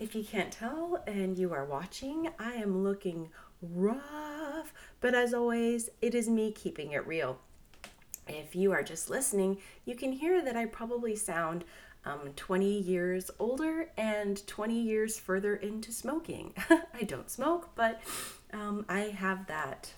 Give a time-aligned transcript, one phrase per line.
[0.00, 3.30] If you can't tell and you are watching, I am looking
[3.62, 7.38] rough, but as always, it is me keeping it real.
[8.28, 11.64] If you are just listening, you can hear that I probably sound
[12.04, 16.54] um, 20 years older and 20 years further into smoking.
[16.70, 18.00] I don't smoke, but
[18.52, 19.90] um, I have that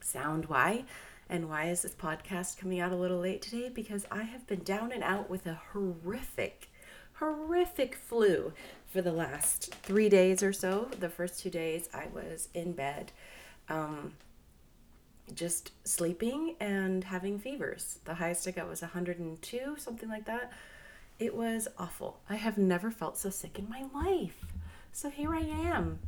[0.00, 0.46] sound.
[0.46, 0.84] Why?
[1.28, 3.68] And why is this podcast coming out a little late today?
[3.68, 6.70] Because I have been down and out with a horrific,
[7.14, 8.52] horrific flu
[8.88, 10.88] for the last three days or so.
[10.98, 13.12] The first two days I was in bed,
[13.68, 14.14] um,
[15.34, 17.98] just sleeping and having fevers.
[18.04, 20.52] The highest I got was 102, something like that.
[21.18, 22.20] It was awful.
[22.30, 24.46] I have never felt so sick in my life.
[24.92, 25.98] So here I am.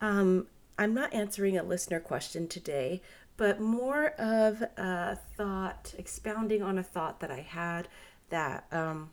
[0.00, 0.46] Um,
[0.78, 3.02] I'm not answering a listener question today,
[3.36, 7.88] but more of a thought, expounding on a thought that I had
[8.30, 9.10] that, um,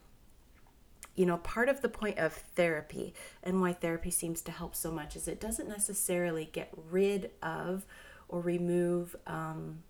[1.16, 3.14] you know, part of the point of therapy
[3.44, 7.86] and why therapy seems to help so much is it doesn't necessarily get rid of
[8.28, 9.84] or remove um,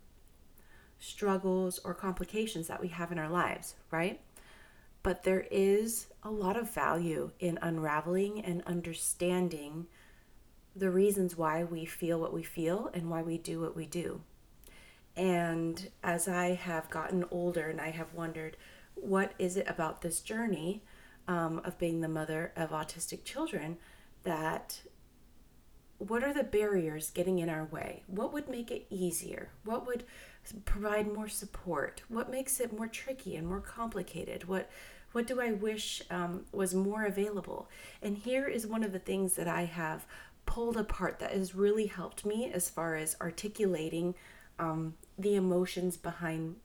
[0.98, 4.20] struggles or complications that we have in our lives, right?
[5.02, 9.86] But there is a lot of value in unraveling and understanding
[10.76, 14.20] the reasons why we feel what we feel and why we do what we do.
[15.16, 18.56] And as I have gotten older and I have wondered,
[18.94, 20.82] what is it about this journey
[21.28, 23.78] um, of being the mother of autistic children
[24.24, 24.80] that
[25.98, 28.02] what are the barriers getting in our way?
[28.06, 29.50] What would make it easier?
[29.64, 30.04] What would
[30.64, 32.02] provide more support?
[32.08, 34.48] What makes it more tricky and more complicated?
[34.48, 34.70] What
[35.12, 37.68] what do I wish um, was more available?
[38.02, 40.06] And here is one of the things that I have
[40.44, 44.16] pulled apart that has really helped me as far as articulating
[44.58, 46.56] um, the emotions behind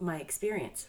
[0.00, 0.88] my experience.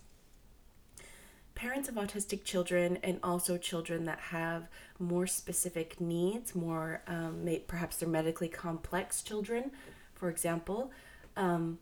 [1.62, 4.67] Parents of autistic children and also children that have
[4.98, 9.70] more specific needs, more um, may, perhaps they're medically complex children,
[10.16, 10.90] for example,
[11.38, 11.78] um,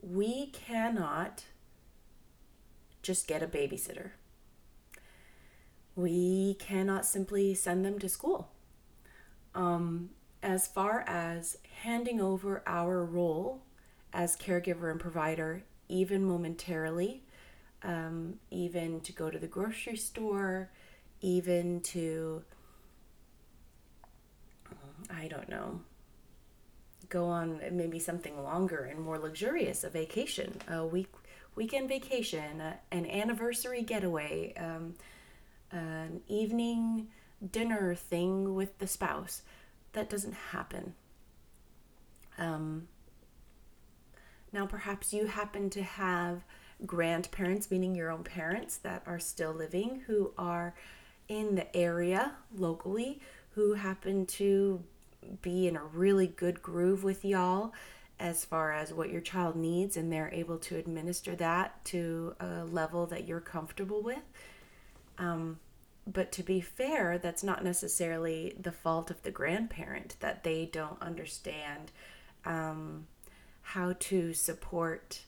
[0.00, 1.44] we cannot
[3.02, 4.12] just get a babysitter.
[5.94, 8.48] We cannot simply send them to school
[9.54, 10.08] um,
[10.42, 13.60] as far as handing over our role
[14.10, 17.24] as caregiver and provider, even momentarily,
[17.82, 20.70] um, even to go to the grocery store,
[21.20, 22.42] even to,
[25.10, 25.80] I don't know,
[27.08, 31.08] go on maybe something longer and more luxurious, a vacation, a week
[31.54, 32.62] weekend vacation,
[32.92, 34.94] an anniversary getaway, um,
[35.72, 37.08] an evening
[37.50, 39.42] dinner thing with the spouse.
[39.92, 40.94] That doesn't happen.
[42.38, 42.86] Um,
[44.52, 46.44] now, perhaps you happen to have
[46.86, 50.74] grandparents, meaning your own parents, that are still living who are
[51.28, 53.20] in the area locally,
[53.52, 54.82] who happen to
[55.42, 57.72] be in a really good groove with y'all
[58.20, 62.64] as far as what your child needs, and they're able to administer that to a
[62.64, 64.22] level that you're comfortable with.
[65.18, 65.58] Um,
[66.06, 71.00] but to be fair, that's not necessarily the fault of the grandparent that they don't
[71.02, 71.92] understand
[72.44, 73.06] um,
[73.62, 75.20] how to support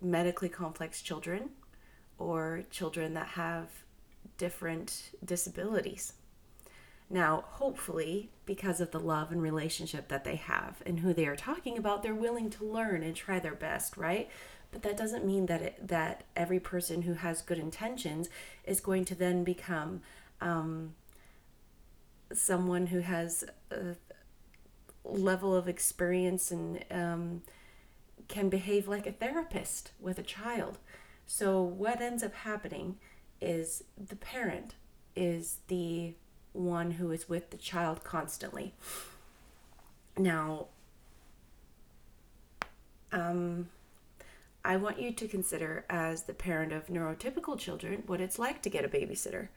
[0.00, 1.50] medically complex children
[2.18, 3.68] or children that have
[4.36, 6.12] different disabilities.
[7.10, 11.36] Now, hopefully, because of the love and relationship that they have and who they are
[11.36, 14.28] talking about, they're willing to learn and try their best, right?
[14.70, 18.28] but that doesn't mean that it, that every person who has good intentions
[18.64, 20.02] is going to then become
[20.40, 20.94] um,
[22.32, 23.96] someone who has a
[25.04, 27.42] level of experience and um,
[28.38, 30.78] can behave like a therapist with a child.
[31.26, 32.96] So what ends up happening
[33.40, 34.76] is the parent
[35.16, 36.14] is the
[36.52, 38.74] one who is with the child constantly.
[40.16, 40.66] Now,
[43.10, 43.70] um,
[44.64, 48.70] I want you to consider, as the parent of neurotypical children, what it's like to
[48.70, 49.48] get a babysitter.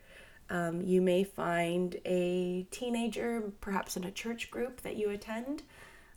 [0.49, 5.61] Um, you may find a teenager, perhaps in a church group that you attend,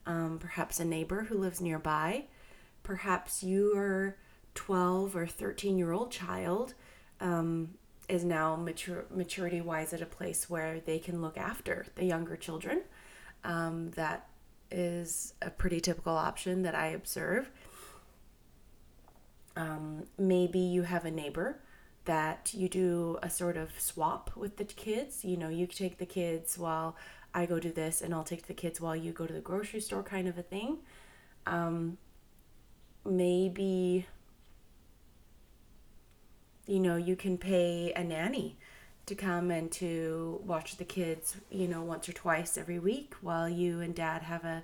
[0.07, 2.25] um, perhaps a neighbor who lives nearby,
[2.85, 4.17] perhaps your
[4.55, 6.75] 12 or 13 year old child
[7.21, 7.71] um,
[8.09, 12.37] is now mature, maturity wise at a place where they can look after the younger
[12.37, 12.83] children.
[13.43, 14.29] Um, that
[14.71, 17.51] is a pretty typical option that I observe.
[19.57, 21.61] Um, maybe you have a neighbor
[22.05, 25.25] that you do a sort of swap with the kids.
[25.25, 26.97] You know, you take the kids while
[27.33, 29.81] I go do this, and I'll take the kids while you go to the grocery
[29.81, 30.79] store, kind of a thing.
[31.47, 31.99] Um,
[33.05, 34.07] maybe,
[36.67, 38.57] you know, you can pay a nanny
[39.07, 43.49] to come and to watch the kids, you know, once or twice every week while
[43.49, 44.63] you and dad have a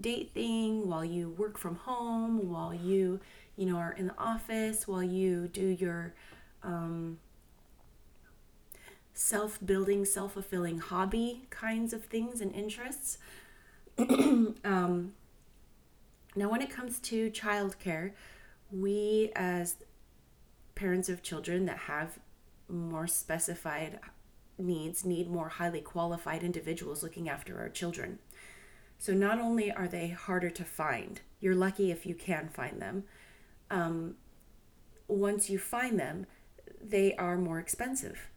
[0.00, 3.20] date thing, while you work from home, while you,
[3.56, 6.14] you know, are in the office, while you do your
[6.62, 7.18] um,
[9.12, 13.18] self building, self fulfilling hobby kinds of things and interests.
[13.98, 15.12] um,
[16.34, 18.12] now, when it comes to childcare,
[18.70, 19.76] we as
[20.74, 22.18] parents of children that have
[22.68, 23.98] more specified
[24.58, 28.18] needs need more highly qualified individuals looking after our children.
[28.98, 33.04] So, not only are they harder to find, you're lucky if you can find them.
[33.70, 34.14] Um,
[35.08, 36.26] once you find them,
[36.80, 38.30] they are more expensive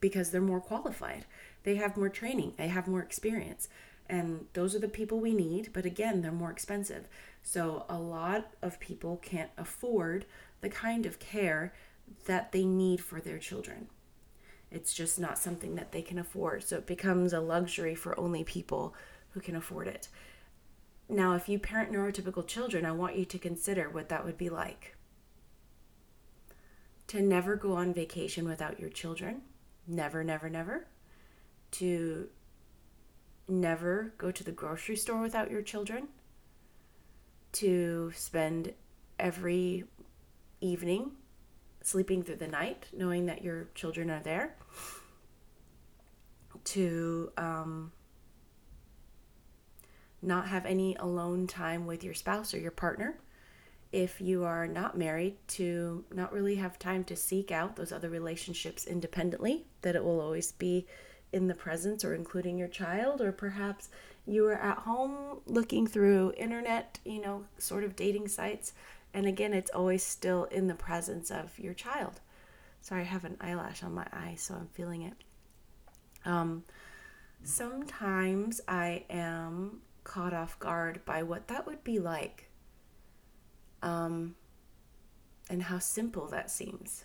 [0.00, 1.26] because they're more qualified.
[1.64, 3.68] They have more training, they have more experience.
[4.08, 7.08] And those are the people we need, but again, they're more expensive.
[7.42, 10.24] So a lot of people can't afford
[10.60, 11.74] the kind of care
[12.24, 13.88] that they need for their children.
[14.70, 16.62] It's just not something that they can afford.
[16.62, 18.94] So it becomes a luxury for only people
[19.30, 20.08] who can afford it.
[21.08, 24.50] Now, if you parent neurotypical children, I want you to consider what that would be
[24.50, 24.94] like.
[27.08, 29.40] To never go on vacation without your children,
[29.86, 30.86] never, never, never.
[31.72, 32.28] To
[33.48, 36.08] never go to the grocery store without your children.
[37.52, 38.74] To spend
[39.18, 39.84] every
[40.60, 41.12] evening
[41.82, 44.56] sleeping through the night knowing that your children are there.
[46.64, 47.92] To um,
[50.20, 53.18] not have any alone time with your spouse or your partner
[53.90, 58.10] if you are not married to not really have time to seek out those other
[58.10, 60.86] relationships independently that it will always be
[61.32, 63.88] in the presence or including your child or perhaps
[64.26, 68.72] you are at home looking through internet you know sort of dating sites
[69.12, 72.20] and again it's always still in the presence of your child
[72.80, 75.14] sorry i have an eyelash on my eye so i'm feeling it
[76.24, 76.64] um,
[77.42, 82.48] sometimes i am caught off guard by what that would be like
[83.82, 84.34] um,
[85.48, 87.04] and how simple that seems.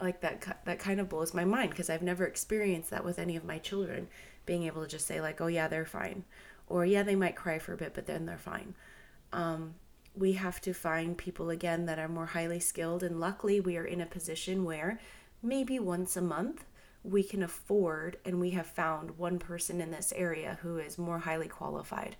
[0.00, 3.36] Like that, that kind of blows my mind because I've never experienced that with any
[3.36, 4.08] of my children.
[4.46, 6.24] Being able to just say like, "Oh yeah, they're fine,"
[6.68, 8.74] or "Yeah, they might cry for a bit, but then they're fine."
[9.32, 9.74] Um,
[10.16, 13.84] we have to find people again that are more highly skilled, and luckily, we are
[13.84, 14.98] in a position where
[15.42, 16.64] maybe once a month
[17.04, 21.18] we can afford, and we have found one person in this area who is more
[21.18, 22.16] highly qualified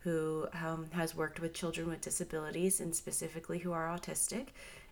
[0.00, 4.48] who um, has worked with children with disabilities and specifically who are autistic,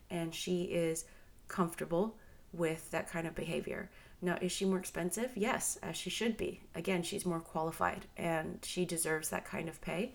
[0.09, 1.05] and she is
[1.47, 2.15] comfortable
[2.53, 3.89] with that kind of behavior.
[4.21, 5.31] Now, is she more expensive?
[5.35, 6.61] Yes, as she should be.
[6.75, 10.13] Again, she's more qualified and she deserves that kind of pay.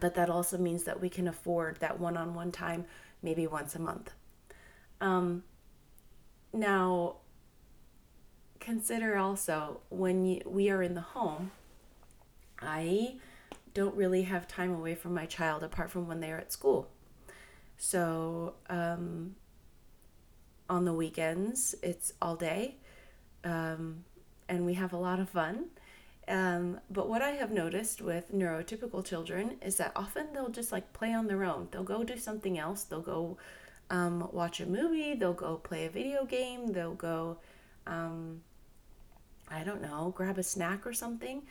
[0.00, 2.86] But that also means that we can afford that one on one time,
[3.22, 4.12] maybe once a month.
[5.00, 5.44] Um,
[6.52, 7.16] now,
[8.58, 11.50] consider also when you, we are in the home
[12.64, 13.16] I
[13.74, 16.88] don't really have time away from my child apart from when they're at school.
[17.76, 19.34] So um,
[20.68, 22.76] on the weekends, it's all day,
[23.44, 24.04] um,
[24.48, 25.66] and we have a lot of fun.
[26.26, 30.92] Um, but what I have noticed with neurotypical children is that often they'll just like
[30.92, 31.68] play on their own.
[31.70, 32.84] They'll go do something else.
[32.84, 33.36] They'll go
[33.90, 35.14] um, watch a movie.
[35.14, 36.72] They'll go play a video game.
[36.72, 37.38] They'll go,
[37.86, 38.40] um,
[39.50, 41.42] I don't know, grab a snack or something.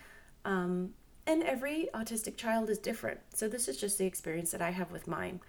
[0.44, 0.96] Um,
[1.28, 3.20] and every autistic child is different.
[3.34, 5.40] So this is just the experience that I have with mine.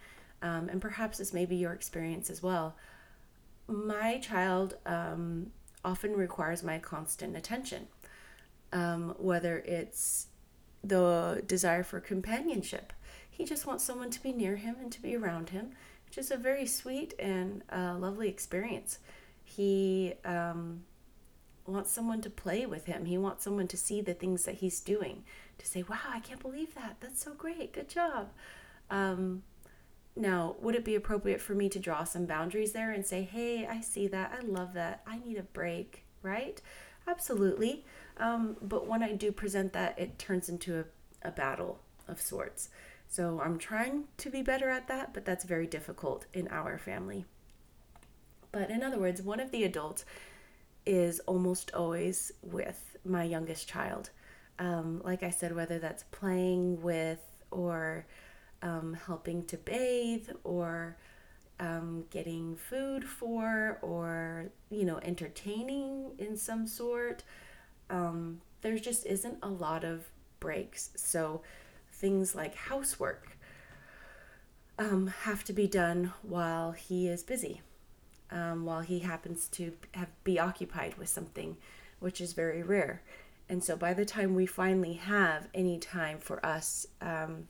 [0.43, 2.77] Um, and perhaps this may be your experience as well.
[3.67, 5.53] My child um,
[5.85, 7.89] often requires my constant attention,
[8.73, 10.27] um, whether it's
[10.83, 12.93] the desire for companionship.
[13.31, 15.71] He just wants someone to be near him and to be around him,
[16.07, 18.99] which is a very sweet and uh, lovely experience.
[19.43, 20.85] He um,
[21.67, 23.07] wants someone to play with him.
[23.07, 25.25] He wants someone to see the things that he's doing,
[25.59, 26.97] to say, wow, I can't believe that.
[27.01, 27.73] That's so great.
[27.73, 28.31] Good job.
[28.91, 29.43] Um,
[30.17, 33.67] now, would it be appropriate for me to draw some boundaries there and say, hey,
[33.67, 34.39] I see that.
[34.39, 35.03] I love that.
[35.07, 36.61] I need a break, right?
[37.09, 37.85] Absolutely.
[38.19, 42.69] Um, but when I do present that, it turns into a, a battle of sorts.
[43.09, 47.25] So I'm trying to be better at that, but that's very difficult in our family.
[48.53, 50.05] But in other words, one of the adults
[50.87, 54.11] is almost always with my youngest child.
[54.61, 57.19] Um, like I said, whether that's playing with
[57.51, 58.07] or
[58.65, 60.97] um, helping to bathe or
[61.61, 67.23] um, getting food for or, you know, entertaining in some sort,
[67.91, 70.09] um, there just isn't a lot of
[70.41, 70.91] breaks.
[70.97, 71.43] So
[71.93, 73.39] things like housework.
[74.79, 77.61] um, have to be done while he is busy,
[78.31, 81.57] um, while he happens to have be occupied with something,
[82.01, 83.03] which is very rare.
[83.49, 87.49] And so by the time we finally have any time for us, um,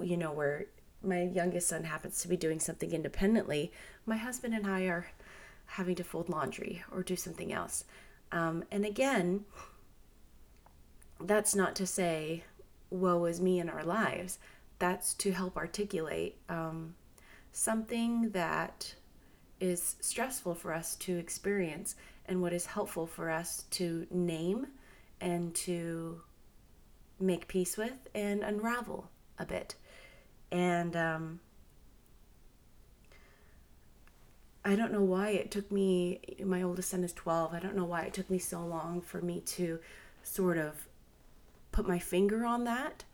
[0.00, 0.66] you know, where
[1.02, 3.72] my youngest son happens to be doing something independently,
[4.06, 5.06] my husband and I are
[5.66, 7.84] having to fold laundry or do something else.
[8.32, 9.44] Um, and again,
[11.20, 12.44] that's not to say,
[12.90, 14.38] woe is me in our lives.
[14.78, 16.94] That's to help articulate um,
[17.52, 18.94] something that
[19.60, 21.96] is stressful for us to experience
[22.26, 24.68] and what is helpful for us to name
[25.20, 26.20] and to
[27.18, 29.74] make peace with and unravel a bit.
[30.50, 31.40] And um,
[34.64, 37.54] I don't know why it took me, my oldest son is 12.
[37.54, 39.78] I don't know why it took me so long for me to
[40.22, 40.88] sort of
[41.72, 43.04] put my finger on that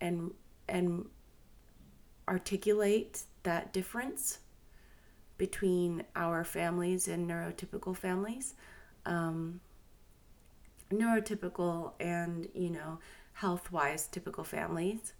[0.00, 0.32] and
[0.68, 1.06] and
[2.28, 4.38] articulate that difference
[5.36, 8.54] between our families and neurotypical families
[9.04, 9.60] um,
[10.92, 12.98] neurotypical and you know
[13.34, 15.12] health wise typical families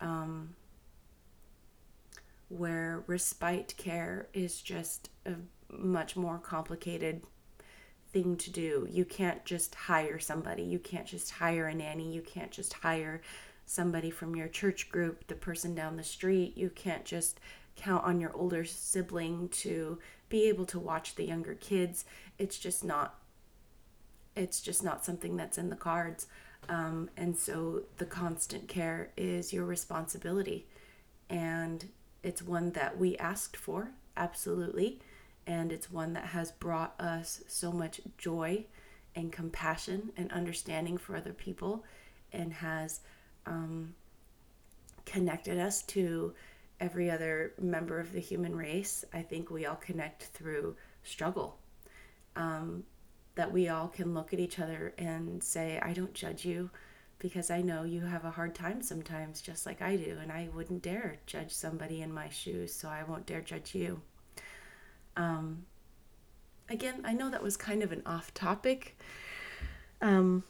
[0.00, 0.54] um,
[2.48, 5.34] where respite care is just a
[5.72, 7.22] much more complicated
[8.12, 8.88] thing to do.
[8.90, 10.62] You can't just hire somebody.
[10.62, 12.12] You can't just hire a nanny.
[12.12, 13.20] You can't just hire
[13.66, 16.56] somebody from your church group, the person down the street.
[16.56, 17.38] You can't just
[17.76, 22.04] count on your older sibling to be able to watch the younger kids.
[22.38, 23.14] It's just not
[24.36, 26.26] it's just not something that's in the cards.
[26.70, 30.66] Um, and so the constant care is your responsibility.
[31.28, 31.86] And
[32.22, 35.00] it's one that we asked for, absolutely
[35.46, 38.64] and it's one that has brought us so much joy
[39.16, 41.84] and compassion and understanding for other people
[42.32, 43.00] and has
[43.46, 43.92] um,
[45.04, 46.32] connected us to
[46.78, 49.04] every other member of the human race.
[49.12, 51.58] I think we all connect through struggle.
[52.36, 52.84] Um,
[53.40, 56.68] that we all can look at each other and say, I don't judge you
[57.18, 60.50] because I know you have a hard time sometimes, just like I do, and I
[60.54, 64.02] wouldn't dare judge somebody in my shoes, so I won't dare judge you.
[65.16, 65.64] Um,
[66.68, 68.98] again, I know that was kind of an off topic
[70.02, 70.44] um,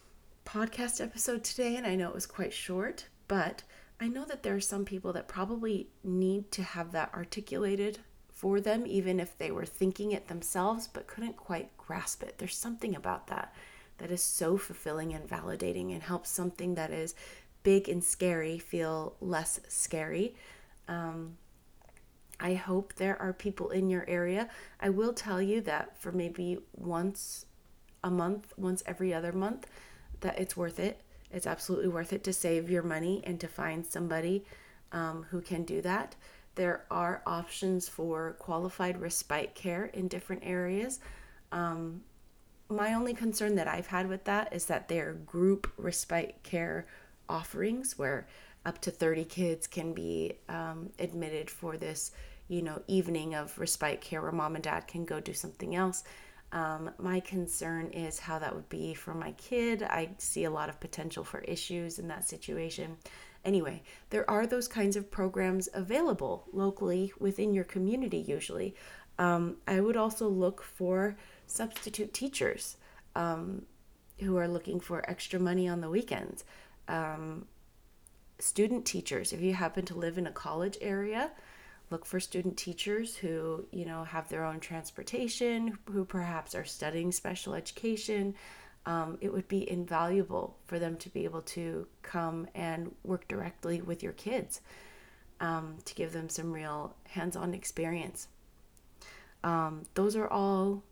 [0.44, 3.62] podcast episode today, and I know it was quite short, but
[4.00, 8.00] I know that there are some people that probably need to have that articulated
[8.32, 12.38] for them, even if they were thinking it themselves but couldn't quite grasp it.
[12.38, 13.52] There's something about that
[13.98, 17.16] that is so fulfilling and validating and helps something that is
[17.64, 20.36] big and scary feel less scary.
[20.86, 21.36] Um,
[22.38, 24.48] I hope there are people in your area.
[24.78, 27.44] I will tell you that for maybe once
[28.04, 29.66] a month, once every other month,
[30.20, 31.00] that it's worth it.
[31.32, 34.44] It's absolutely worth it to save your money and to find somebody
[34.92, 36.14] um, who can do that.
[36.54, 41.00] There are options for qualified respite care in different areas.
[41.52, 42.02] Um,
[42.68, 46.86] my only concern that I've had with that is that they're group respite care
[47.28, 48.28] offerings where
[48.64, 52.12] up to 30 kids can be um, admitted for this
[52.50, 56.02] you know, evening of respite care where mom and dad can go do something else.
[56.52, 59.84] Um, my concern is how that would be for my kid.
[59.84, 62.96] I see a lot of potential for issues in that situation.
[63.44, 68.74] Anyway, there are those kinds of programs available locally within your community, usually.
[69.20, 71.16] Um, I would also look for
[71.50, 72.76] substitute teachers
[73.14, 73.62] um,
[74.20, 76.44] who are looking for extra money on the weekends.
[76.88, 77.46] Um,
[78.38, 81.30] student teachers, if you happen to live in a college area,
[81.90, 87.12] look for student teachers who you know have their own transportation who perhaps are studying
[87.12, 88.34] special education
[88.86, 93.82] um, it would be invaluable for them to be able to come and work directly
[93.82, 94.60] with your kids
[95.40, 98.28] um, to give them some real hands-on experience
[99.42, 100.82] um, those are all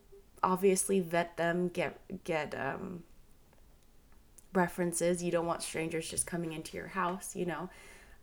[0.43, 3.03] obviously vet them get get um,
[4.53, 5.23] references.
[5.23, 7.69] You don't want strangers just coming into your house you know?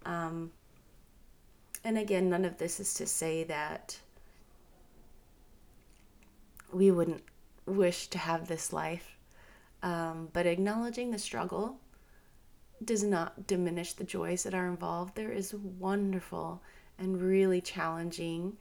[0.05, 0.53] Um,
[1.85, 3.99] and again, none of this is to say that
[6.73, 7.23] we wouldn't
[7.65, 9.17] wish to have this life,
[9.83, 11.79] um, but acknowledging the struggle
[12.85, 15.15] does not diminish the joys that are involved.
[15.15, 16.61] There is wonderful
[16.99, 18.57] and really challenging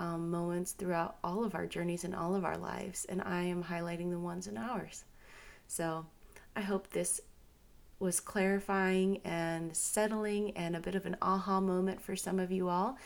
[0.00, 3.62] um, moments throughout all of our journeys and all of our lives, and I am
[3.62, 5.04] highlighting the ones in ours.
[5.68, 6.06] So
[6.56, 7.20] I hope this
[7.98, 12.70] was clarifying and settling and a bit of an aha moment for some of you
[12.70, 12.96] all.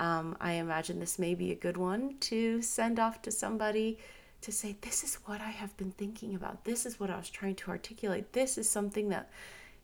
[0.00, 3.98] Um, I imagine this may be a good one to send off to somebody
[4.40, 6.64] to say, This is what I have been thinking about.
[6.64, 8.32] This is what I was trying to articulate.
[8.32, 9.30] This is something that,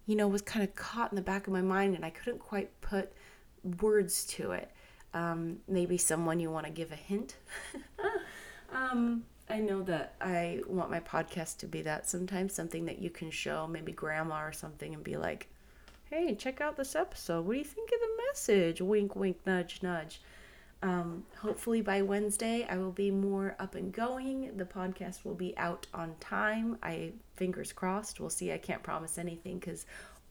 [0.04, 2.40] you know, was kind of caught in the back of my mind and I couldn't
[2.40, 3.12] quite put
[3.80, 4.72] words to it.
[5.14, 7.36] Um, maybe someone you want to give a hint.
[8.72, 13.10] um, I know that I want my podcast to be that sometimes something that you
[13.10, 15.48] can show maybe grandma or something and be like,
[16.10, 17.46] hey, check out this episode.
[17.46, 18.80] What do you think of the message?
[18.80, 20.20] Wink, wink, nudge, nudge.
[20.82, 24.56] Um, hopefully by Wednesday, I will be more up and going.
[24.56, 26.78] The podcast will be out on time.
[26.82, 28.20] I fingers crossed.
[28.20, 28.52] We'll see.
[28.52, 29.86] I can't promise anything because,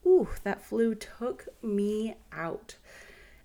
[0.06, 2.76] ooh, that flu took me out.